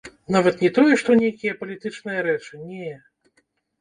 Нават 0.35 0.61
не 0.65 0.69
тое 0.77 0.93
што 1.01 1.17
нейкія 1.21 1.53
палітычныя 1.61 2.25
рэчы, 2.29 2.53
не. 2.71 2.91